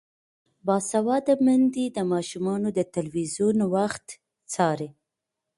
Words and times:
باسواده 0.65 1.33
میندې 1.45 1.85
د 1.91 1.97
ماشومانو 2.13 2.67
د 2.77 2.79
تلویزیون 2.95 3.57
وخت 3.75 4.05
څاري. 4.53 4.89